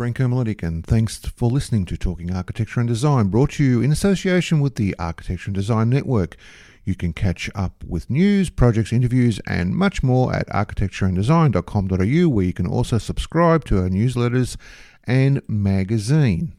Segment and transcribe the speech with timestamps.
[0.00, 3.92] Branko Miletic, and thanks for listening to Talking Architecture and Design, brought to you in
[3.92, 6.38] association with the Architecture and Design Network.
[6.86, 12.52] You can catch up with news, projects, interviews, and much more at architectureanddesign.com.au, where you
[12.54, 14.56] can also subscribe to our newsletters
[15.04, 16.54] and magazine.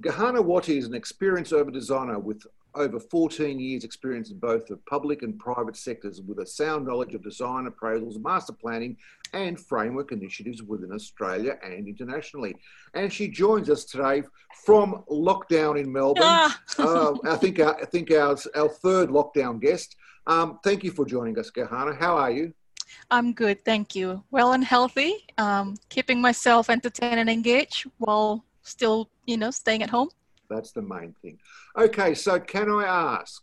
[0.00, 4.76] Gahana Wati is an experienced urban designer with over 14 years' experience in both the
[4.88, 8.96] public and private sectors with a sound knowledge of design appraisals, master planning,
[9.32, 12.54] and framework initiatives within Australia and internationally.
[12.94, 14.22] And she joins us today
[14.64, 16.22] from lockdown in Melbourne.
[16.24, 16.60] Ah.
[16.78, 19.96] uh, I think our, I think our, our third lockdown guest.
[20.26, 21.98] Um, thank you for joining us, Gahana.
[21.98, 22.52] How are you?
[23.10, 24.22] I'm good, thank you.
[24.30, 29.90] Well and healthy, um, keeping myself entertained and engaged while still, you know, staying at
[29.90, 30.10] home.
[30.48, 31.38] That's the main thing.
[31.76, 33.42] Okay, so can I ask?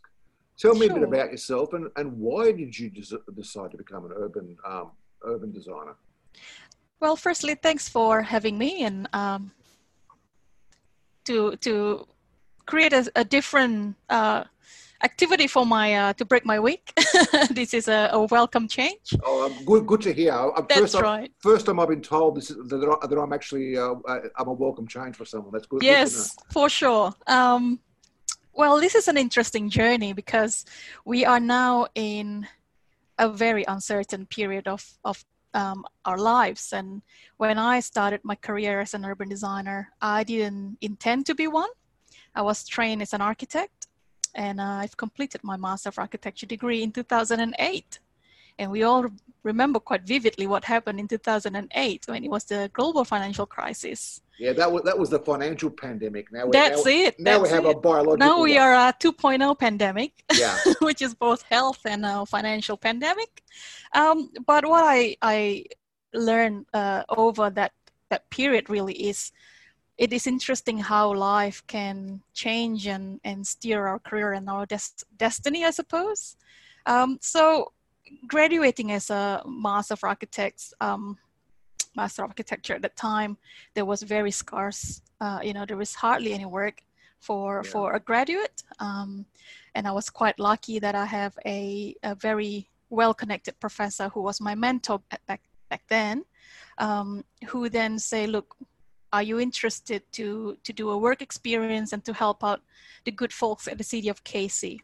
[0.58, 0.96] Tell me sure.
[0.96, 4.92] a bit about yourself and, and why did you decide to become an urban um,
[5.24, 5.96] urban designer?
[7.00, 9.50] Well, firstly, thanks for having me and um,
[11.24, 12.06] to to
[12.66, 14.44] create a, a different uh,
[15.02, 16.92] activity for my uh, to break my week.
[17.50, 19.14] this is a, a, welcome change.
[19.24, 20.50] Oh, um, good, good to hear.
[20.68, 21.30] That's first, right.
[21.38, 23.94] first time I've been told this is, that, that I'm actually uh,
[24.38, 25.52] I'm a welcome change for someone.
[25.52, 25.82] That's good.
[25.82, 27.12] Yes, good for sure.
[27.26, 27.80] Um,
[28.52, 30.64] well, this is an interesting journey because
[31.04, 32.46] we are now in
[33.18, 36.72] a very uncertain period of of um, our lives.
[36.72, 37.02] And
[37.36, 41.70] when I started my career as an urban designer, I didn't intend to be one.
[42.34, 43.72] I was trained as an architect
[44.34, 47.98] and uh, I've completed my Master of Architecture degree in 2008.
[48.58, 49.06] And we all
[49.42, 54.20] remember quite vividly what happened in 2008 when it was the global financial crisis.
[54.38, 56.32] Yeah, that was that was the financial pandemic.
[56.32, 57.20] Now that's now, it.
[57.20, 57.76] Now that's we have it.
[57.76, 58.16] a biological.
[58.16, 58.62] Now we one.
[58.62, 60.12] are a 2.0 pandemic.
[60.36, 63.42] Yeah, which is both health and a financial pandemic.
[63.92, 65.66] Um, but what I I
[66.12, 67.72] learned uh, over that
[68.10, 69.30] that period really is
[69.96, 75.04] it is interesting how life can change and, and steer our career and our des-
[75.16, 76.36] destiny, I suppose.
[76.86, 77.72] Um, so,
[78.26, 81.16] graduating as a Master of Architects, um,
[81.96, 83.38] Master of Architecture at that time,
[83.74, 85.00] there was very scarce.
[85.20, 86.82] Uh, you know, there was hardly any work
[87.20, 87.70] for yeah.
[87.70, 89.24] for a graduate, um,
[89.76, 94.40] and I was quite lucky that I have a, a very well-connected professor who was
[94.40, 95.40] my mentor back
[95.70, 96.24] back then,
[96.78, 98.56] um, who then say, look
[99.14, 102.60] are you interested to, to do a work experience and to help out
[103.04, 104.82] the good folks at the city of Casey?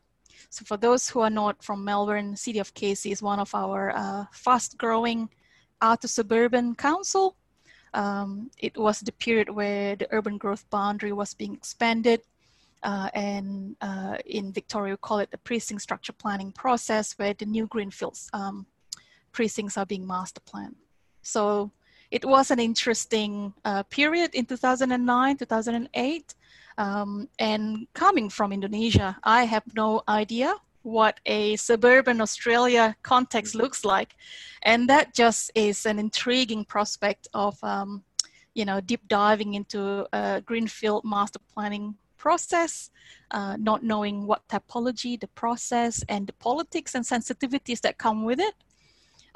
[0.50, 3.90] So for those who are not from Melbourne, City of Casey is one of our
[3.90, 5.28] uh, fast growing
[5.82, 7.34] outer suburban council.
[7.92, 12.20] Um, it was the period where the urban growth boundary was being expanded.
[12.84, 17.46] Uh, and uh, in Victoria, we call it the precinct structure planning process, where the
[17.46, 18.64] new greenfields um,
[19.32, 20.76] precincts are being master planned.
[21.22, 21.72] So
[22.10, 26.34] it was an interesting uh, period in 2009, 2008.
[26.78, 33.84] Um, and coming from Indonesia, I have no idea what a suburban Australia context looks
[33.84, 34.16] like.
[34.62, 38.02] And that just is an intriguing prospect of, um,
[38.54, 42.90] you know, deep diving into a greenfield master planning process,
[43.30, 48.40] uh, not knowing what typology, the process, and the politics and sensitivities that come with
[48.40, 48.54] it.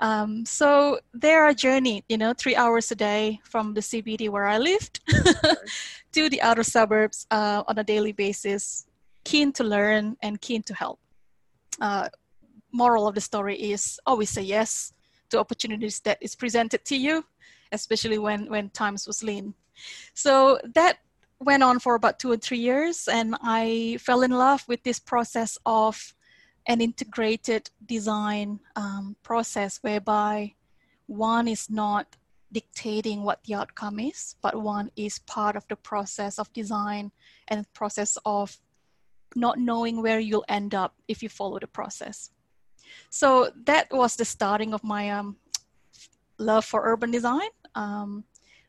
[0.01, 4.47] Um, so there a journey, you know, three hours a day from the CBD where
[4.47, 5.01] I lived
[6.13, 8.87] to the outer suburbs uh, on a daily basis,
[9.25, 10.99] keen to learn and keen to help.
[11.81, 12.09] Uh,
[12.73, 14.93] moral of the story is always say yes
[15.31, 17.25] to opportunities that is presented to you,
[17.73, 19.55] especially when, when times was lean.
[20.15, 20.99] So that
[21.41, 24.99] went on for about two or three years and I fell in love with this
[24.99, 26.15] process of
[26.67, 30.55] an integrated design um, process whereby
[31.07, 32.17] one is not
[32.53, 37.11] dictating what the outcome is, but one is part of the process of design
[37.49, 38.57] and process of
[39.35, 42.31] not knowing where you'll end up if you follow the process.
[43.11, 45.37] So that was the starting of my um,
[46.39, 47.51] love for urban design.
[47.75, 48.25] Um,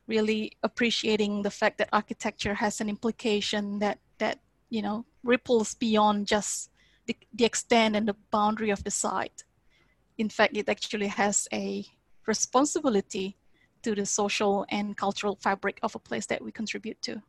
[0.08, 6.28] really appreciating the fact that architecture has an implication that that you know ripples beyond
[6.28, 6.69] just
[7.07, 9.44] the, the extent and the boundary of the site.
[10.18, 11.86] In fact, it actually has a
[12.25, 13.38] responsibility
[13.84, 17.22] to the social and cultural fabric of a place that we contribute to.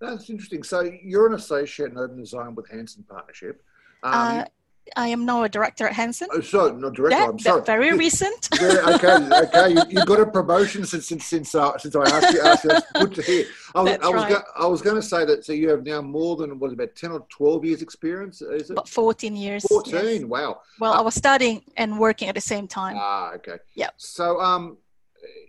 [0.00, 0.62] That's interesting.
[0.62, 3.62] So you're an associate in urban design with Hansen Partnership.
[4.02, 4.44] Um, uh,
[4.94, 6.28] I am now a director at Hansen.
[6.32, 7.18] Oh, sorry, not director.
[7.18, 7.62] That, I'm sorry.
[7.62, 8.48] Very recent.
[8.60, 9.70] yeah, okay, okay.
[9.72, 12.40] You, you, got a promotion since since since, uh, since I asked you.
[12.40, 12.70] Asked you.
[12.70, 13.46] That's good to hear.
[13.74, 14.32] I was, That's I was, right.
[14.32, 15.44] go, I was going to say that.
[15.44, 18.40] So you have now more than what about ten or twelve years experience?
[18.42, 18.74] Is it?
[18.74, 19.64] About fourteen years.
[19.68, 20.20] Fourteen.
[20.20, 20.24] Yes.
[20.24, 20.60] Wow.
[20.78, 22.96] Well, uh, I was studying and working at the same time.
[22.98, 23.56] Ah, okay.
[23.74, 23.90] Yeah.
[23.96, 24.78] So um,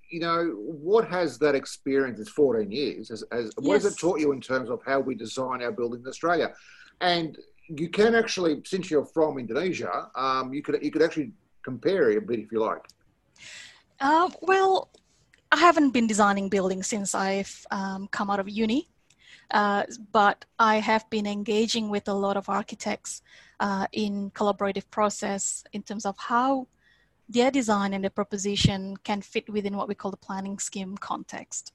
[0.09, 2.19] you know, what has that experience?
[2.19, 3.11] It's 14 years.
[3.11, 3.83] As, as what Yes.
[3.83, 6.53] has it taught you in terms of how we design our buildings in Australia?
[7.01, 7.37] And
[7.69, 11.31] you can actually, since you're from Indonesia, um, you could you could actually
[11.63, 12.85] compare a bit if you like.
[13.99, 14.89] Uh, well,
[15.51, 18.87] I haven't been designing buildings since I've um, come out of uni,
[19.51, 23.21] uh, but I have been engaging with a lot of architects
[23.59, 26.67] uh, in collaborative process in terms of how
[27.29, 31.73] their design and their proposition can fit within what we call the planning scheme context.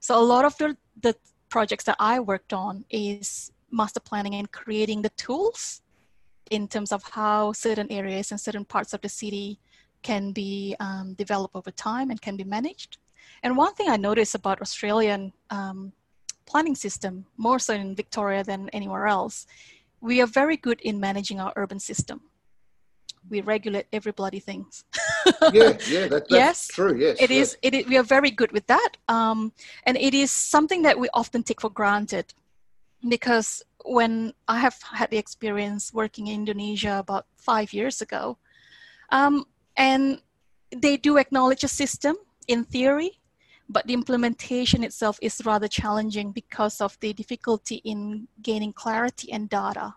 [0.00, 1.16] So a lot of the, the
[1.48, 5.82] projects that I worked on is master planning and creating the tools
[6.50, 9.58] in terms of how certain areas and certain parts of the city
[10.02, 12.98] can be um, developed over time and can be managed.
[13.42, 15.92] And one thing I noticed about Australian um,
[16.46, 19.46] planning system, more so in Victoria than anywhere else,
[20.00, 22.20] we are very good in managing our urban system.
[23.30, 24.66] We regulate every bloody thing.
[25.52, 26.94] Yeah, yeah, that, that's Yes, true.
[26.98, 27.40] Yes, It yes.
[27.40, 27.58] is.
[27.62, 27.86] It is.
[27.86, 29.52] We are very good with that, um,
[29.84, 32.34] and it is something that we often take for granted,
[33.08, 38.38] because when I have had the experience working in Indonesia about five years ago,
[39.10, 39.44] um,
[39.76, 40.20] and
[40.74, 42.16] they do acknowledge a system
[42.48, 43.20] in theory,
[43.68, 49.48] but the implementation itself is rather challenging because of the difficulty in gaining clarity and
[49.48, 49.94] data.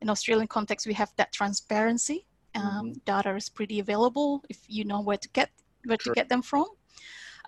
[0.00, 2.26] In Australian context, we have that transparency.
[2.54, 5.50] Um, Data is pretty available if you know where to get
[5.86, 6.14] where Sure.
[6.14, 6.66] to get them from,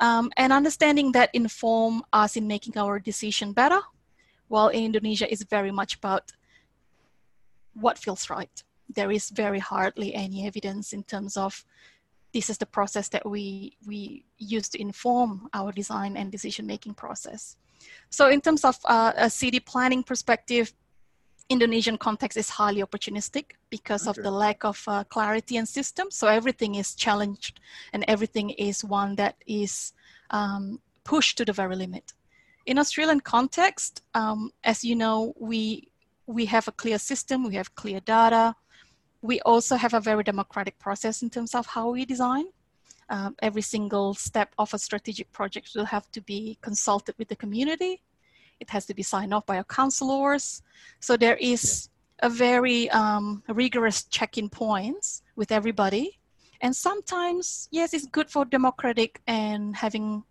[0.01, 3.81] um, and understanding that inform us in making our decision better.
[4.49, 6.33] While in Indonesia, is very much about
[7.75, 8.63] what feels right.
[8.95, 11.65] There is very hardly any evidence in terms of
[12.33, 16.95] this is the process that we we use to inform our design and decision making
[16.95, 17.57] process.
[18.11, 20.73] So in terms of uh, a city planning perspective,
[21.49, 26.11] Indonesian context is highly opportunistic because of the lack of uh, clarity and system.
[26.11, 27.61] So everything is challenged
[27.93, 29.93] and everything is one that is
[30.31, 32.13] um, pushed to the very limit.
[32.67, 35.89] In Australian context, um, as you know, we
[36.27, 38.55] we have a clear system, we have clear data.
[39.23, 42.47] We also have a very democratic process in terms of how we design.
[43.09, 47.37] Um, every single step of a strategic project will have to be consulted with the
[47.37, 48.03] community.
[48.59, 50.63] It has to be signed off by our councillors.
[50.99, 51.89] So there is
[52.21, 56.19] a very um, rigorous check-in points with everybody.
[56.61, 60.25] And sometimes, yes, it's good for democratic and having,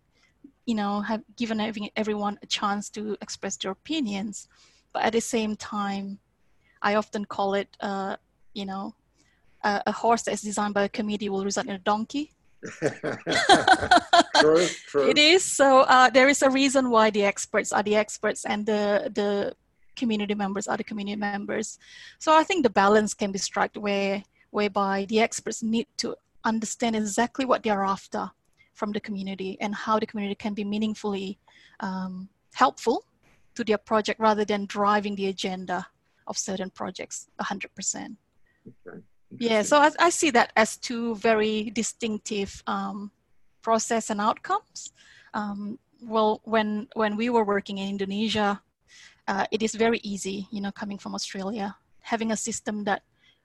[0.66, 1.60] you know, have given
[1.96, 4.48] everyone a chance to express their opinions.
[4.92, 6.18] But at the same time,
[6.82, 8.16] I often call it, uh,
[8.52, 8.94] you know,
[9.62, 12.32] a, a horse that is designed by a committee will result in a donkey.
[14.40, 15.08] true, true.
[15.08, 15.44] It is.
[15.44, 19.54] So uh, there is a reason why the experts are the experts and the the
[19.94, 21.78] community members are the community members.
[22.18, 26.96] So I think the balance can be struck where whereby the experts need to understand
[26.96, 28.30] exactly what they are after
[28.76, 31.38] from the community and how the community can be meaningfully
[31.80, 33.04] um, helpful
[33.54, 35.86] to their project rather than driving the agenda
[36.26, 38.16] of certain projects 100%.
[38.86, 39.02] Okay,
[39.38, 43.10] Yeah, so I, I see that as two very distinctive um,
[43.62, 44.92] process and outcomes.
[45.34, 48.60] Um, well, when when we were working in Indonesia,
[49.26, 53.02] uh, it is very easy, you know, coming from Australia, having a system that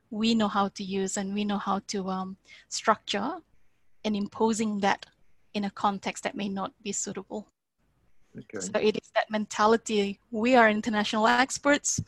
[0.10, 2.38] we know how to use and we know how to um,
[2.70, 3.32] structure,
[4.04, 5.06] and imposing that
[5.54, 7.48] in a context that may not be suitable.
[8.38, 8.60] Okay.
[8.60, 10.20] So it is that mentality.
[10.32, 12.00] We are international experts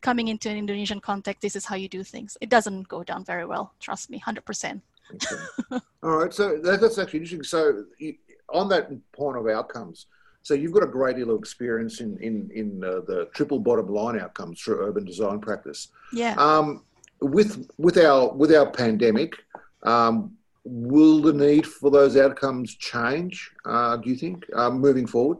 [0.00, 1.42] coming into an Indonesian context.
[1.42, 2.36] This is how you do things.
[2.40, 3.74] It doesn't go down very well.
[3.80, 4.82] Trust me, hundred percent.
[5.14, 5.80] Okay.
[6.02, 7.42] All right, so that, that's actually interesting.
[7.42, 8.14] So, you,
[8.48, 10.06] on that point of outcomes,
[10.42, 13.88] so you've got a great deal of experience in in in uh, the triple bottom
[13.88, 15.88] line outcomes through urban design practice.
[16.12, 16.34] Yeah.
[16.36, 16.84] Um,
[17.20, 19.34] with with our with our pandemic,
[19.82, 23.50] um, will the need for those outcomes change?
[23.64, 25.38] Uh, do you think um, moving forward?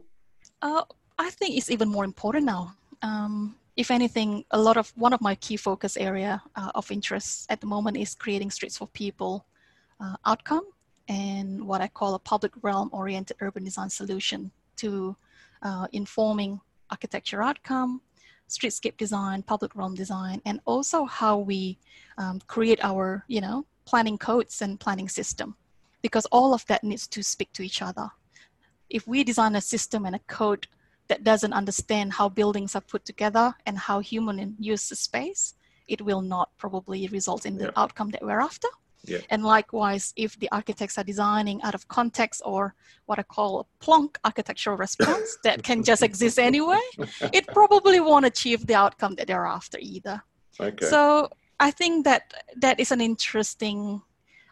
[0.62, 0.82] Uh,
[1.18, 2.74] I think it's even more important now.
[3.02, 7.46] Um, if anything, a lot of one of my key focus area uh, of interest
[7.50, 9.46] at the moment is creating streets for people
[10.00, 10.64] uh, outcome
[11.08, 15.16] and what I call a public realm oriented urban design solution to
[15.62, 16.60] uh, informing
[16.90, 18.00] architecture outcome,
[18.48, 21.78] streetscape design, public realm design, and also how we
[22.18, 25.48] um, create our, you know, planning codes and planning system,
[26.00, 28.08] because all of that needs to speak to each other.
[28.88, 30.64] If we design a system and a code
[31.08, 34.36] that doesn't understand how buildings are put together and how human
[34.72, 35.54] use the space,
[35.88, 37.82] it will not probably result in the Yeah.
[37.82, 38.68] outcome that we're after.
[39.12, 39.22] Yeah.
[39.32, 42.60] And likewise, if the architects are designing out of context or
[43.06, 46.84] what I call a plonk architectural response that can just exist anyway,
[47.38, 50.16] it probably won't achieve the outcome that they're after either.
[50.68, 50.86] Okay.
[50.94, 51.02] So
[51.60, 54.02] I think that that is an interesting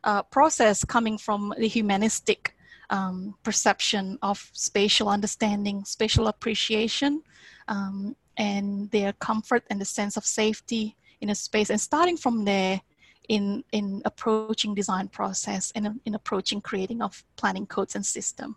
[0.04, 2.54] uh, process coming from the humanistic
[2.90, 7.22] um, perception of spatial understanding, spatial appreciation,
[7.66, 11.70] um, and their comfort and the sense of safety in a space.
[11.70, 12.80] And starting from there,
[13.28, 18.56] in in approaching design process and in, in approaching creating of planning codes and system.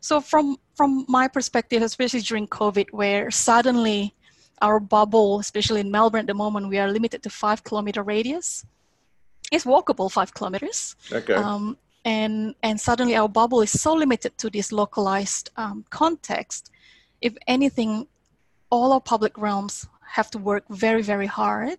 [0.00, 4.14] So from from my perspective, especially during COVID, where suddenly
[4.62, 8.64] our bubble, especially in Melbourne at the moment, we are limited to five kilometer radius.
[9.50, 10.96] It's walkable five kilometers.
[11.12, 11.34] Okay.
[11.34, 16.70] Um, and and suddenly our bubble is so limited to this localized um, context.
[17.20, 18.06] If anything,
[18.70, 19.86] all our public realms
[20.16, 21.78] have to work very very hard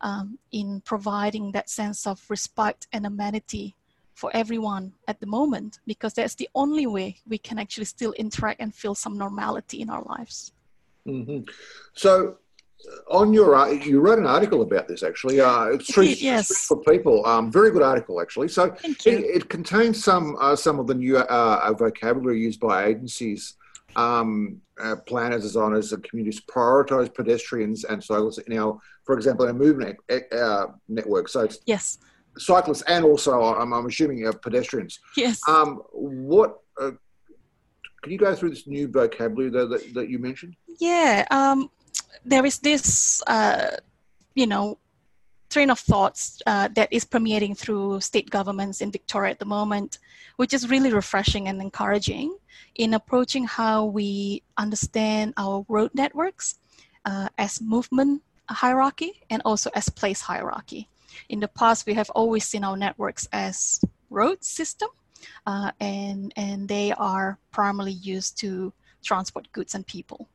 [0.00, 3.76] um, in providing that sense of respect and amenity
[4.14, 8.60] for everyone at the moment because that's the only way we can actually still interact
[8.60, 10.52] and feel some normality in our lives.
[11.06, 11.50] Mm-hmm.
[11.94, 12.36] So,
[12.88, 15.40] uh, on your uh, you wrote an article about this actually.
[15.40, 16.46] Uh, streets, yes.
[16.46, 17.24] Streets for people.
[17.26, 18.48] Um, very good article actually.
[18.48, 23.54] So it, it, contains some uh, some of the new uh, vocabulary used by agencies,
[23.96, 29.52] um, uh, planners, designers, and communities prioritise pedestrians and cyclists in our, for example, in
[29.52, 29.98] our movement
[30.88, 31.28] network.
[31.28, 31.98] So yes,
[32.38, 35.00] cyclists and also I'm, I'm assuming pedestrians.
[35.16, 35.40] Yes.
[35.48, 36.60] Um, what
[38.02, 40.56] can you go through this new vocabulary that, that, that you mentioned?
[40.78, 41.70] Yeah, um,
[42.24, 43.76] there is this, uh,
[44.34, 44.78] you know,
[45.50, 49.98] train of thoughts uh, that is permeating through state governments in Victoria at the moment,
[50.36, 52.36] which is really refreshing and encouraging
[52.76, 56.58] in approaching how we understand our road networks
[57.04, 60.88] uh, as movement hierarchy and also as place hierarchy.
[61.28, 64.88] In the past, we have always seen our networks as road system
[65.46, 68.72] uh, and, and they are primarily used to
[69.02, 70.28] transport goods and people.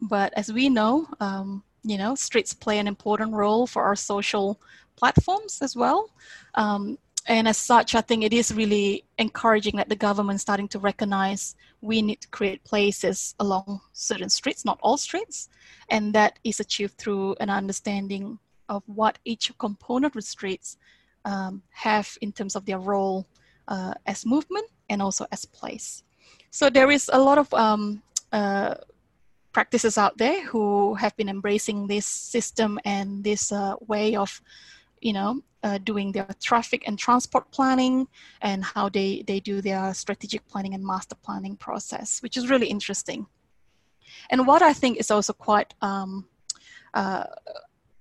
[0.00, 4.60] But as we know, um, you know, streets play an important role for our social
[4.96, 6.10] platforms as well.
[6.54, 10.78] Um, and as such, I think it is really encouraging that the government starting to
[10.78, 15.48] recognize we need to create places along certain streets, not all streets,
[15.90, 20.78] and that is achieved through an understanding of what each component of streets
[21.24, 23.26] um, have in terms of their role
[23.68, 26.02] uh, as movement and also as place.
[26.50, 28.74] So there is a lot of um, uh,
[29.52, 34.40] practices out there who have been embracing this system and this uh, way of,
[35.00, 38.06] you know, uh, doing their traffic and transport planning
[38.42, 42.68] and how they, they do their strategic planning and master planning process, which is really
[42.68, 43.26] interesting.
[44.30, 46.26] And what I think is also quite um,
[46.94, 47.24] uh,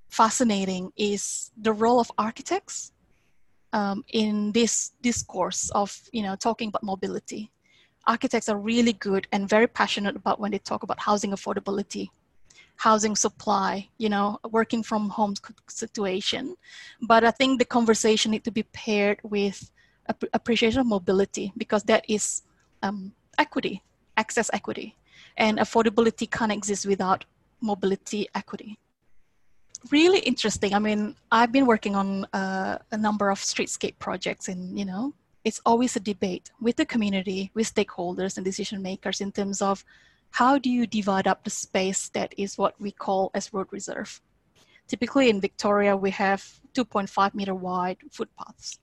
[0.09, 2.91] fascinating is the role of architects
[3.73, 7.51] um, in this discourse of you know talking about mobility.
[8.07, 12.09] Architects are really good and very passionate about when they talk about housing affordability
[12.79, 15.33] housing supply you know working from home
[15.67, 16.55] situation.
[17.01, 19.71] But i think the conversation need to be paired with
[20.33, 22.43] appreciation of mobility because that is
[22.83, 23.83] um, equity
[24.17, 24.95] access equity.
[25.37, 27.23] And affordability can't exist without
[27.61, 28.77] mobility equity
[29.91, 30.73] really interesting.
[30.73, 35.13] I mean, I've been working on uh, a number of streetscape projects, and you know,
[35.43, 39.83] it's always a debate with the community, with stakeholders and decision makers in terms of
[40.31, 44.21] how do you divide up the space that is what we call as road reserve.
[44.87, 46.43] Typically in Victoria, we have
[46.73, 48.79] 2.5 meter wide footpaths.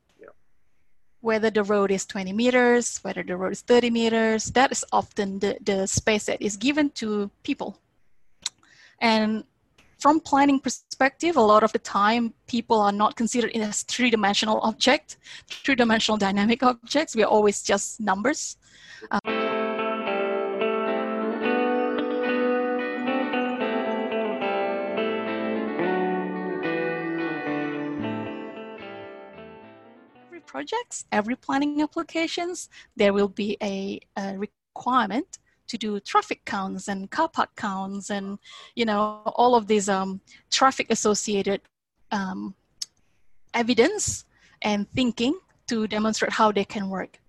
[1.21, 5.39] Whether the road is 20 meters, whether the road is 30 meters, that is often
[5.39, 7.79] the, the space that is given to people.
[9.01, 9.45] And
[10.05, 15.17] from planning perspective, a lot of the time people are not considered as three-dimensional object,
[15.49, 17.17] three-dimensional dynamic objects.
[17.17, 18.59] We are always just numbers.
[19.11, 19.21] Um,
[30.27, 36.89] every projects, every planning applications, there will be a, a requirement to do traffic counts
[36.89, 38.39] and car park counts and
[38.75, 41.61] you know all of these um, traffic associated
[42.11, 42.55] um,
[43.55, 44.25] evidence
[44.63, 47.21] and thinking to demonstrate how they can work.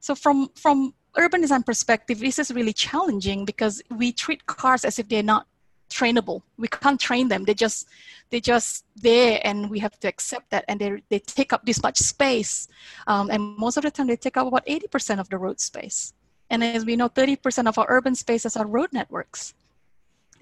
[0.00, 4.98] So from from urban design perspective this is really challenging because we treat cars as
[4.98, 5.46] if they're not
[5.90, 6.40] trainable.
[6.56, 7.44] We can't train them.
[7.44, 7.86] They just
[8.30, 11.82] they just there and we have to accept that and they they take up this
[11.82, 12.68] much space.
[13.06, 16.14] Um, and most of the time they take up about 80% of the road space
[16.52, 19.54] and as we know, 30% of our urban spaces are road networks.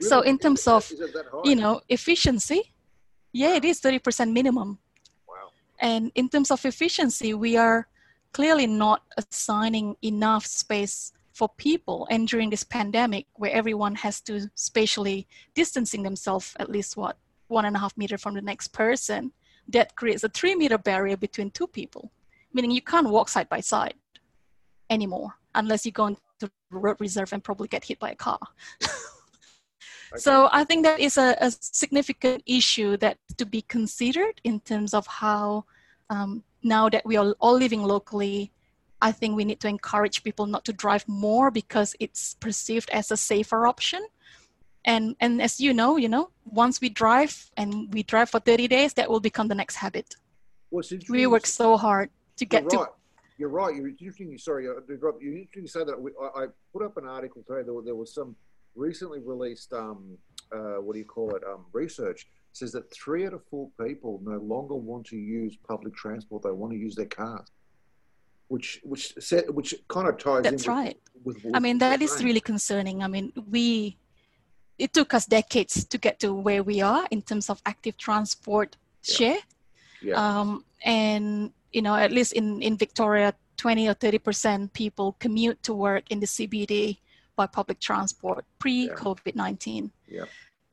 [0.00, 0.09] Really?
[0.09, 0.90] So in terms of,
[1.45, 2.75] you know, efficiency,
[3.33, 4.81] yeah, it is 30% minimum.
[5.29, 5.50] Wow.
[5.79, 7.87] And in terms of efficiency, we are
[8.33, 12.09] clearly not assigning enough space for people.
[12.11, 17.67] And during this pandemic, where everyone has to spatially distancing themselves at least what one
[17.67, 19.31] and a half meter from the next person,
[19.69, 22.11] that creates a three meter barrier between two people,
[22.52, 23.95] meaning you can't walk side by side
[24.91, 26.21] anymore unless you go into
[26.71, 28.39] road reserve and probably get hit by a car.
[28.83, 28.91] okay.
[30.17, 34.95] So I think that is a, a, significant issue that to be considered in terms
[34.95, 35.65] of how
[36.09, 38.53] um, now that we are all living locally,
[39.03, 43.11] I think we need to encourage people not to drive more because it's perceived as
[43.11, 44.07] a safer option.
[44.85, 48.69] And and as you know, you know, once we drive and we drive for 30
[48.69, 50.17] days, that will become the next habit.
[51.11, 52.71] We work so hard to get right.
[52.71, 52.89] to
[53.41, 53.75] you're right.
[53.75, 54.37] You're interesting.
[54.37, 55.97] Sorry, uh, you're interesting to say that.
[56.37, 56.45] I,
[56.75, 57.63] put up an article today.
[57.65, 58.37] There, there was some
[58.75, 60.19] recently released, um,
[60.53, 64.21] uh, what do you call it, um, research says that three out of four people
[64.25, 66.43] no longer want to use public transport.
[66.43, 67.49] They want to use their cars,
[68.49, 70.43] which which set, which kind of ties.
[70.43, 70.99] That's in right.
[71.25, 73.03] With, with, with I mean, that is really concerning.
[73.03, 73.97] I mean, we
[74.79, 78.77] it took us decades to get to where we are in terms of active transport
[79.05, 79.17] yeah.
[79.17, 79.43] share.
[80.03, 80.15] Yeah.
[80.15, 85.75] Um, and you know, at least in, in Victoria, 20 or 30% people commute to
[85.75, 86.99] work in the CBD
[87.37, 89.91] by public transport pre COVID 19.
[90.09, 90.25] Yeah.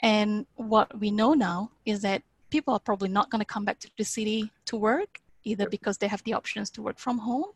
[0.01, 3.79] And what we know now is that people are probably not going to come back
[3.79, 5.69] to the city to work, either yeah.
[5.69, 7.51] because they have the options to work from home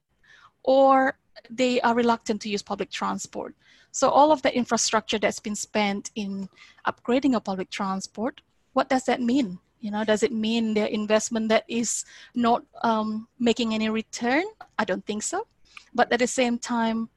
[0.63, 1.17] or
[1.50, 3.55] they are reluctant to use public transport.
[3.91, 6.50] So, all of the infrastructure that's been spent in
[6.88, 8.41] upgrading a public transport,
[8.74, 9.60] what does that mean?
[9.81, 14.45] You know does it mean their investment that is not um, making any return?
[14.79, 15.47] I don't think so.
[15.93, 17.09] But at the same time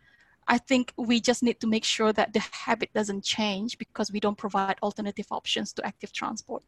[0.49, 4.21] i think we just need to make sure that the habit doesn't change because we
[4.21, 6.63] don't provide alternative options to active transport.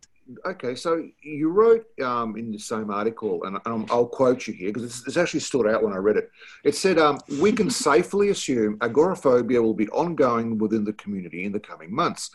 [0.45, 4.69] Okay so you wrote um, in the same article and um, i'll quote you here
[4.69, 6.31] because it's, it's, actually stood out when i read it.
[6.65, 11.53] It said um, we can safely assume agoraphobia will be ongoing within the community in
[11.53, 12.31] the coming months.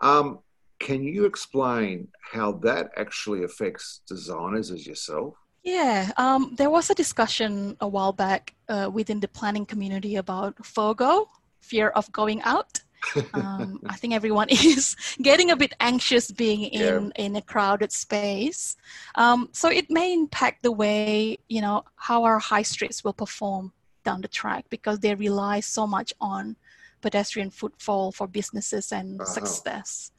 [0.00, 0.40] Um,
[0.80, 5.34] can you explain how that actually affects designers as yourself?
[5.62, 10.56] Yeah, um, there was a discussion a while back uh, within the planning community about
[10.64, 11.26] FOGO,
[11.60, 12.80] fear of going out.
[13.34, 17.24] um, I think everyone is getting a bit anxious being in, yeah.
[17.24, 18.76] in a crowded space.
[19.16, 23.72] Um, so it may impact the way, you know, how our high streets will perform
[24.02, 26.56] down the track because they rely so much on
[27.02, 29.30] pedestrian footfall for businesses and uh-huh.
[29.30, 30.12] success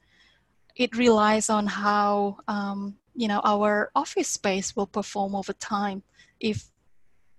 [0.75, 6.03] it relies on how um, you know our office space will perform over time
[6.39, 6.65] if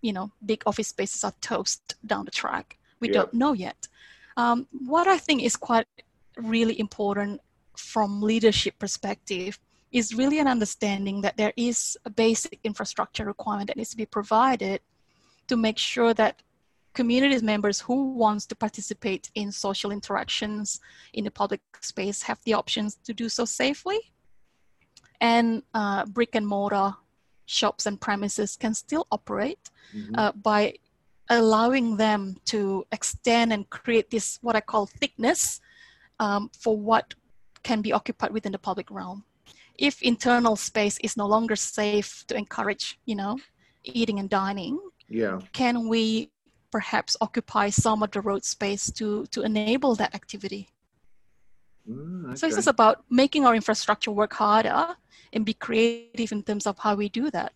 [0.01, 3.15] you know big office spaces are toast down the track we yep.
[3.15, 3.89] don't know yet
[4.37, 5.87] um, what i think is quite
[6.37, 7.41] really important
[7.77, 9.59] from leadership perspective
[9.93, 14.07] is really an understanding that there is a basic infrastructure requirement that needs to be
[14.07, 14.81] provided
[15.47, 16.43] to make sure that
[16.95, 20.81] communities members who wants to participate in social interactions
[21.15, 23.99] in the public space have the options to do so safely.
[25.21, 26.95] And uh, brick and mortar
[27.47, 30.15] shops and premises can still operate mm-hmm.
[30.17, 30.75] uh, by
[31.29, 35.61] allowing them to extend and create this what i call thickness
[36.19, 37.15] um, for what
[37.63, 39.25] can be occupied within the public realm.
[39.79, 43.39] If internal space is no longer safe to encourage you know
[43.85, 44.79] eating and dining
[45.09, 45.41] yeah.
[45.53, 46.31] can we
[46.73, 50.69] perhaps occupy some of the road space to, to enable that activity.
[51.89, 52.35] Mm, okay.
[52.37, 54.97] So it's just about making our infrastructure work harder
[55.33, 57.53] and be creative in terms of how we do that.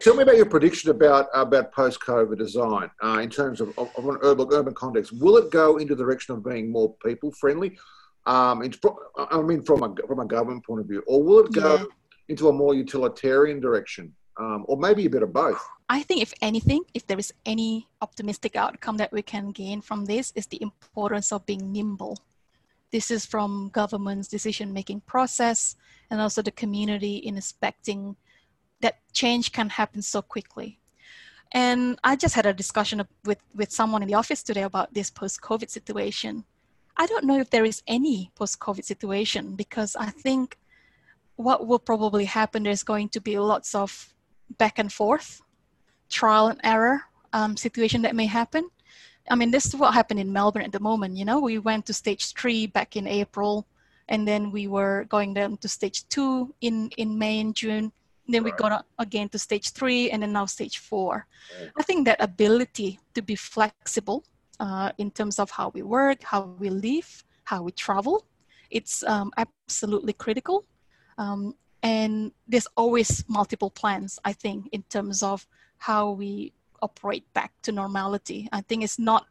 [0.00, 3.90] Tell me about your prediction about about post COVID design uh, in terms of, of,
[3.96, 5.12] of, an urban urban context.
[5.12, 7.76] Will it go into the direction of being more people friendly?
[8.26, 8.62] Um,
[9.18, 11.84] I mean, from a from a government point of view, or will it go yeah.
[12.28, 14.14] into a more utilitarian direction?
[14.38, 15.60] Um, or maybe a bit of both.
[15.88, 20.04] I think, if anything, if there is any optimistic outcome that we can gain from
[20.04, 22.18] this, is the importance of being nimble.
[22.90, 25.76] This is from government's decision making process
[26.10, 28.16] and also the community in expecting
[28.80, 30.78] that change can happen so quickly.
[31.52, 35.10] And I just had a discussion with, with someone in the office today about this
[35.10, 36.44] post COVID situation.
[36.96, 40.58] I don't know if there is any post COVID situation because I think
[41.36, 44.12] what will probably happen, there's going to be lots of
[44.56, 45.42] back and forth,
[46.08, 48.68] trial and error um, situation that may happen.
[49.30, 51.16] I mean, this is what happened in Melbourne at the moment.
[51.16, 53.66] You know, we went to stage three back in April,
[54.08, 57.92] and then we were going down to stage two in in May and June.
[58.26, 61.26] Then we got again to stage three, and then now stage four.
[61.60, 61.70] Right.
[61.78, 64.24] I think that ability to be flexible
[64.60, 68.24] uh, in terms of how we work, how we live, how we travel,
[68.70, 70.64] it's um, absolutely critical.
[71.16, 75.46] Um, and there's always multiple plans i think in terms of
[75.78, 78.48] how we operate back to normality.
[78.52, 79.26] I think it's not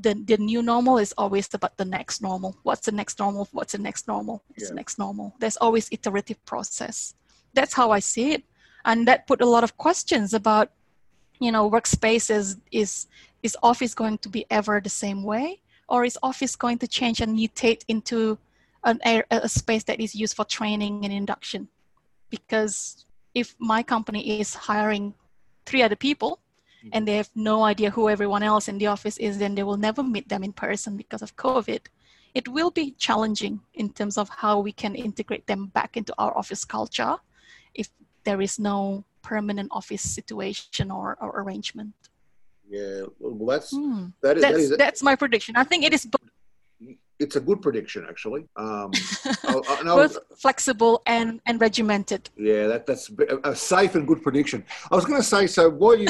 [0.00, 2.56] the, the new normal is always about the next normal.
[2.62, 3.48] What's the next normal?
[3.52, 4.42] What's the next normal?
[4.48, 4.68] What's yeah.
[4.68, 5.34] the next normal?
[5.40, 7.14] There's always iterative process.
[7.54, 8.44] That's how i see it.
[8.84, 10.70] And that put a lot of questions about
[11.40, 13.06] you know workspaces is
[13.42, 15.60] is office going to be ever the same way?
[15.88, 18.38] Or is office going to change and mutate into
[18.88, 21.68] an, a, a space that is used for training and induction
[22.30, 25.14] because if my company is hiring
[25.66, 26.40] three other people
[26.80, 26.88] mm-hmm.
[26.92, 29.76] and they have no idea who everyone else in the office is then they will
[29.76, 31.80] never meet them in person because of covid
[32.34, 36.36] it will be challenging in terms of how we can integrate them back into our
[36.36, 37.16] office culture
[37.74, 37.90] if
[38.24, 41.94] there is no permanent office situation or, or arrangement
[42.70, 44.12] yeah, well, that's mm.
[44.20, 45.56] that is, that's, that is, that's my prediction.
[45.56, 46.06] I think it is.
[47.18, 48.46] It's a good prediction, actually.
[48.56, 48.90] Um,
[49.44, 52.30] I, I Both flexible and and regimented.
[52.36, 53.10] Yeah, that, that's
[53.44, 54.64] a safe and good prediction.
[54.90, 56.06] I was going to say, so what you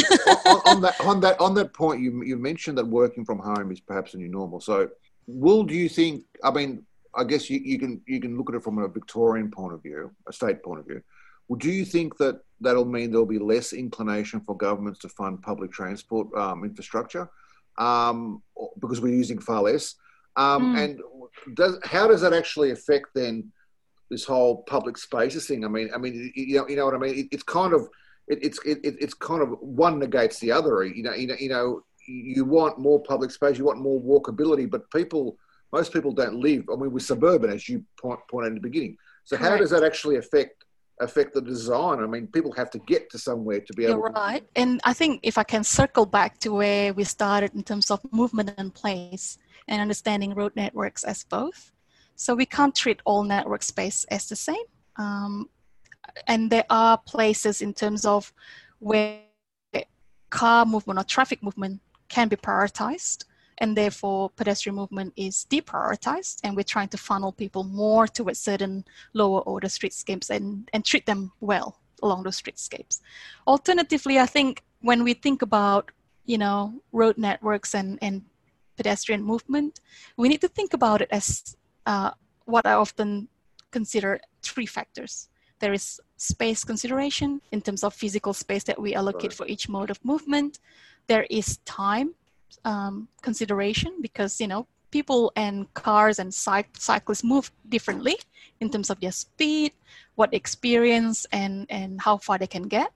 [0.46, 3.72] on, on, that on that on that point, you you mentioned that working from home
[3.72, 4.60] is perhaps a new normal.
[4.60, 4.90] So,
[5.26, 6.24] will do you think?
[6.44, 9.50] I mean, I guess you, you can you can look at it from a Victorian
[9.50, 11.02] point of view, a state point of view.
[11.48, 15.42] Well, do you think that that'll mean there'll be less inclination for governments to fund
[15.42, 17.30] public transport um, infrastructure
[17.78, 18.42] um,
[18.78, 19.94] because we're using far less?
[20.38, 20.84] Um, mm.
[20.84, 23.52] And does, how does that actually affect then
[24.10, 25.64] this whole public spaces thing?
[25.64, 27.18] I mean, I mean, you know, you know what I mean?
[27.18, 27.88] It, it's kind of
[28.28, 30.84] it, it's it, it's kind of one negates the other.
[30.84, 34.70] You know, you know, you know, you want more public space, you want more walkability,
[34.70, 35.36] but people,
[35.72, 36.64] most people don't live.
[36.72, 38.96] I mean, we're suburban, as you point, pointed in the beginning.
[39.24, 39.52] So, Correct.
[39.52, 40.64] how does that actually affect
[41.00, 42.00] affect the design.
[42.00, 43.94] I mean, people have to get to somewhere to be able.
[43.94, 47.54] To You're right, and I think if I can circle back to where we started
[47.54, 51.72] in terms of movement and place and understanding road networks as both,
[52.16, 54.64] so we can't treat all network space as the same.
[54.96, 55.48] Um,
[56.26, 58.32] and there are places in terms of
[58.80, 59.20] where
[60.30, 63.24] car movement or traffic movement can be prioritized
[63.58, 68.84] and therefore pedestrian movement is deprioritized and we're trying to funnel people more towards certain
[69.14, 73.00] lower order streetscapes and, and treat them well along those streetscapes
[73.46, 75.90] alternatively i think when we think about
[76.24, 78.22] you know road networks and, and
[78.78, 79.72] pedestrian movement
[80.16, 82.10] we need to think about it as uh,
[82.52, 83.28] what i often
[83.76, 84.10] consider
[84.42, 85.28] three factors
[85.60, 89.38] there is space consideration in terms of physical space that we allocate right.
[89.38, 90.52] for each mode of movement
[91.12, 92.08] there is time
[92.64, 98.16] um, consideration because you know people and cars and cyclists move differently
[98.60, 99.72] in terms of their speed,
[100.14, 102.92] what experience, and and how far they can get.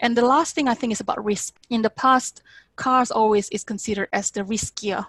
[0.00, 1.56] And the last thing I think is about risk.
[1.68, 2.42] In the past,
[2.80, 5.06] cars always is considered as the riskier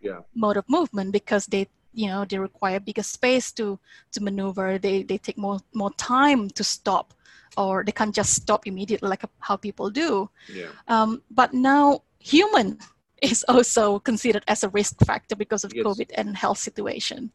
[0.00, 0.20] yeah.
[0.34, 3.80] mode of movement because they you know they require bigger space to
[4.12, 4.78] to maneuver.
[4.78, 7.14] They they take more more time to stop,
[7.56, 10.28] or they can't just stop immediately like how people do.
[10.52, 10.68] Yeah.
[10.86, 12.78] Um, but now human
[13.22, 15.86] is also considered as a risk factor because of yes.
[15.86, 17.32] COVID and health situation,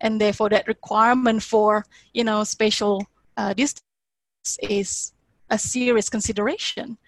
[0.00, 3.06] and therefore that requirement for you know spatial
[3.40, 5.12] uh, distance is
[5.48, 6.98] a serious consideration.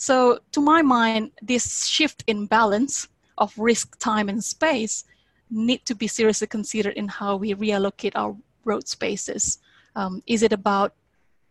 [0.00, 5.04] So to my mind, this shift in balance of risk, time, and space
[5.50, 8.34] need to be seriously considered in how we reallocate our
[8.64, 9.58] road spaces.
[9.94, 10.94] Um, is it about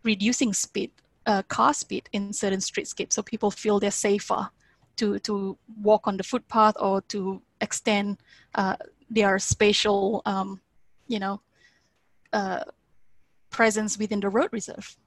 [0.03, 0.91] reducing speed,
[1.25, 4.49] uh, car speed in certain streetscapes so people feel they're safer?
[4.99, 8.17] to, to walk on the footpath or to extend
[8.55, 8.75] uh,
[9.09, 10.59] their spatial, um,
[11.07, 11.41] you know,
[12.33, 12.63] uh,
[13.49, 14.97] presence within the road reserve.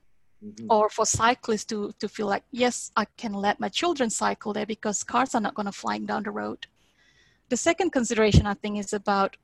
[0.45, 0.67] Mm-hmm.
[0.71, 4.67] Or for cyclists to, to feel like, yes, I can let my children cycle there
[4.67, 6.67] because cars are not going to flying down the road.
[7.49, 9.37] The second consideration, I think, is about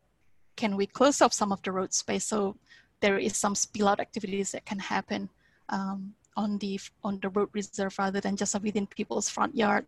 [0.57, 2.57] can we close off some of the road space so
[3.01, 5.29] there is some spill out activities that can happen
[5.69, 9.87] um, on the on the road reserve rather than just within people's front yard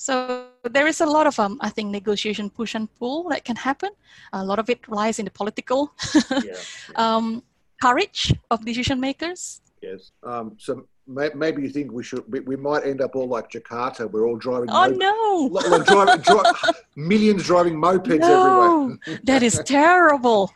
[0.00, 3.54] so there is a lot of, um, I think, negotiation push and pull that can
[3.54, 3.90] happen.
[4.32, 5.92] A lot of it lies in the political
[6.30, 6.56] yeah, yeah.
[6.96, 7.42] Um,
[7.82, 9.60] courage of decision makers.
[9.82, 10.12] Yes.
[10.22, 13.50] Um, so may, maybe you think we should, we, we, might end up all like
[13.50, 14.10] Jakarta.
[14.10, 14.68] We're all driving.
[14.70, 15.60] Oh no!
[15.60, 19.20] Like driving, dri- millions driving mopeds no, everywhere.
[19.24, 20.52] that is terrible.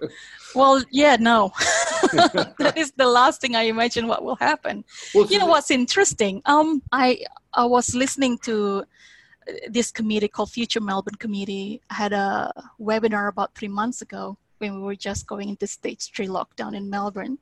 [0.54, 1.52] Well, yeah, no.
[2.58, 4.84] that is the last thing I imagine what will happen.
[5.14, 6.42] Well, you know what's interesting?
[6.44, 8.84] Um, I I was listening to
[9.68, 14.80] this committee called Future Melbourne Committee had a webinar about three months ago when we
[14.80, 17.38] were just going into stage three lockdown in Melbourne.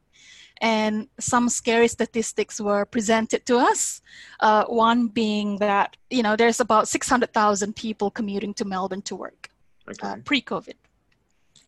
[0.62, 4.00] And some scary statistics were presented to us.
[4.40, 9.50] Uh, one being that, you know, there's about 600,000 people commuting to Melbourne to work
[9.90, 10.06] okay.
[10.06, 10.74] uh, pre COVID.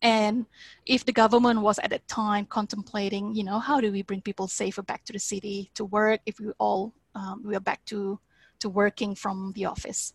[0.01, 0.45] And
[0.85, 4.47] if the government was at that time contemplating, you know, how do we bring people
[4.47, 8.19] safer back to the city to work if we all um, we are back to
[8.59, 10.13] to working from the office.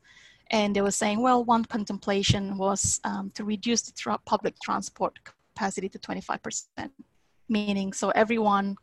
[0.51, 5.19] And they were saying, well, one contemplation was um, to reduce the tra- public transport
[5.25, 6.90] capacity to 25%,
[7.50, 8.76] meaning so everyone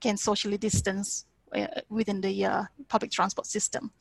[0.00, 3.92] can socially distance uh, within the uh, public transport system.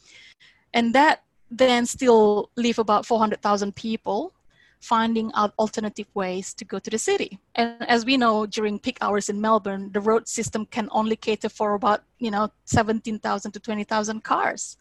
[0.73, 4.33] and that then still leave about 400,000 people
[4.81, 7.39] finding out alternative ways to go to the city.
[7.55, 11.47] And as we know, during peak hours in Melbourne, the road system can only cater
[11.47, 14.77] for about, you know, 17,000 to 20,000 cars.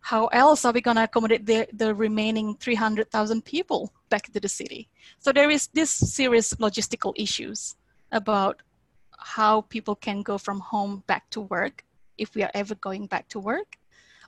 [0.00, 4.48] How else are we going to accommodate the, the remaining 300,000 people back to the
[4.48, 4.88] city?
[5.18, 7.76] So there is this serious logistical issues
[8.12, 8.62] about
[9.18, 11.84] how people can go from home back to work
[12.18, 13.76] if we are ever going back to work,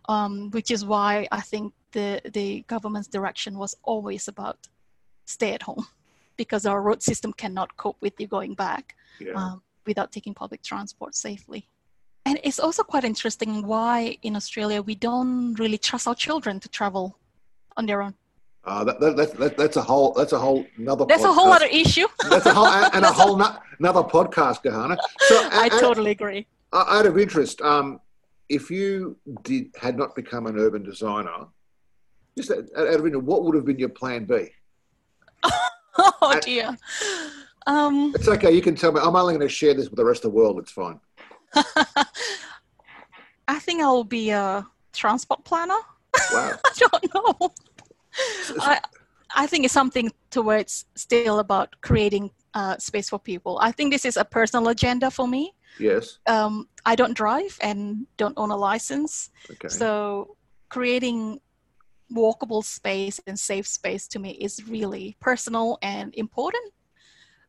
[0.08, 4.58] um, which is why I think the, the government's direction was always about
[5.26, 5.86] stay at home
[6.36, 9.32] because our road system cannot cope with you going back yeah.
[9.34, 11.68] um, without taking public transport safely.
[12.24, 16.68] And it's also quite interesting why in Australia we don't really trust our children to
[16.68, 17.18] travel
[17.76, 18.14] on their own.
[18.64, 21.30] Uh, that, that, that, that's a whole that's a whole another that's podcast.
[21.30, 24.96] a whole other issue that's a whole and a whole no, another podcast Gahana.
[25.18, 28.00] so i totally agree out of interest um,
[28.48, 31.46] if you did had not become an urban designer
[32.38, 34.48] just out of interest what would have been your plan b
[35.98, 36.76] oh dear.
[37.66, 38.52] Um, it's okay.
[38.52, 39.00] You can tell me.
[39.02, 40.58] I'm only going to share this with the rest of the world.
[40.58, 41.00] It's fine.
[43.48, 45.78] I think I'll be a transport planner.
[46.32, 46.52] Wow.
[46.64, 47.52] I don't know.
[48.60, 48.80] I,
[49.34, 53.58] I think it's something towards still about creating uh, space for people.
[53.60, 55.54] I think this is a personal agenda for me.
[55.78, 56.18] Yes.
[56.26, 59.30] Um, I don't drive and don't own a license.
[59.50, 59.68] Okay.
[59.68, 60.36] So
[60.68, 61.40] creating
[62.12, 66.72] walkable space and safe space to me is really personal and important.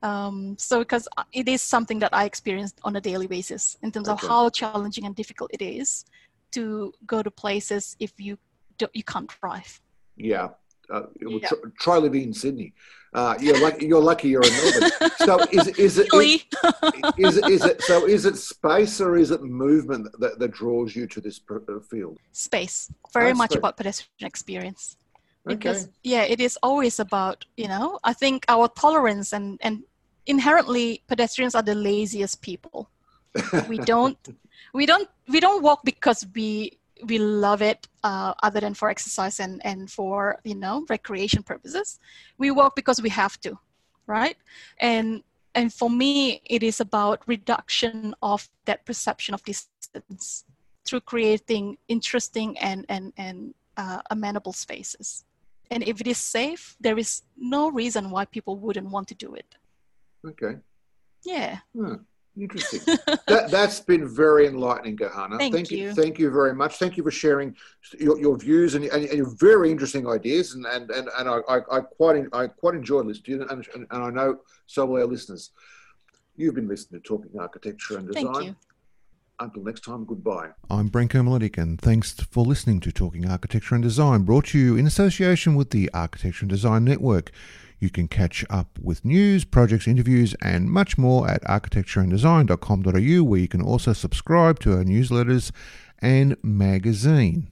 [0.02, 4.10] Um, so because it is something that I experienced on a daily basis in terms
[4.10, 4.26] okay.
[4.26, 6.06] of how challenging and difficult it is
[6.52, 8.38] to go to places if you
[8.78, 9.80] don't, you can't drive.
[10.15, 10.49] Yeah,
[10.89, 11.47] uh, yeah.
[11.47, 12.73] Try, try living in Sydney.
[13.13, 13.86] Uh, you're lucky.
[13.86, 14.30] You're lucky.
[14.30, 15.12] You're in Melbourne.
[15.23, 18.06] So is is it is, is, is it so?
[18.06, 22.17] Is it space or is it movement that, that draws you to this uh, field?
[22.32, 22.91] Space.
[23.13, 23.60] Very oh, much space.
[23.60, 24.97] about pedestrian experience.
[25.45, 25.93] Because okay.
[26.04, 27.99] yeah, it is always about you know.
[28.04, 29.84] I think our tolerance and and
[30.26, 32.89] inherently pedestrians are the laziest people.
[33.69, 34.17] we don't
[34.73, 39.39] we don't we don't walk because we we love it uh, other than for exercise
[39.39, 42.00] and, and for you know recreation purposes.
[42.38, 43.60] We walk because we have to
[44.08, 44.38] right?
[44.80, 45.24] And
[45.56, 50.46] and for me it is about reduction of that perception of distance
[50.86, 55.26] through creating interesting and and and uh, amenable spaces.
[55.72, 59.36] And if it is safe there is no reason why people wouldn't want to do
[59.36, 59.56] it.
[60.26, 60.58] Okay.
[61.24, 61.60] Yeah.
[61.76, 61.96] Hmm.
[62.36, 62.80] Interesting.
[63.28, 65.38] that that's been very enlightening, Gahana.
[65.38, 65.78] Thank, thank you.
[65.78, 65.93] you.
[65.93, 66.78] Thank you very much.
[66.78, 67.56] Thank you for sharing
[68.00, 70.56] your, your views and, and, and, your very interesting ideas.
[70.56, 74.04] And and and, and I, I, I quite I quite enjoy listening and, and, and
[74.04, 75.52] I know so will our listeners.
[76.36, 78.34] You've been listening to Talking Architecture and Design.
[78.34, 78.56] Thank you.
[79.39, 80.50] Until next time, goodbye.
[80.69, 84.76] I'm Branko Miletic, and thanks for listening to Talking Architecture and Design, brought to you
[84.76, 87.32] in association with the Architecture and Design Network.
[87.84, 93.48] You can catch up with news, projects, interviews, and much more at architectureanddesign.com.au, where you
[93.50, 95.52] can also subscribe to our newsletters
[96.00, 97.50] and magazine.